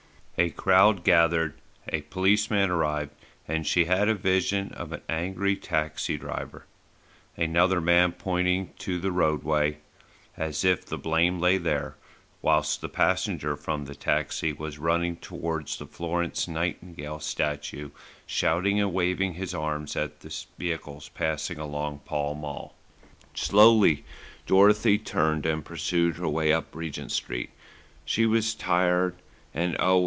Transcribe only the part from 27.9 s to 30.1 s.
She was tired and and, oh!